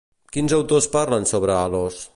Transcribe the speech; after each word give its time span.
Quins 0.37 0.55
autors 0.57 0.89
parlen 0.97 1.31
sobre 1.33 1.59
Halos? 1.59 2.03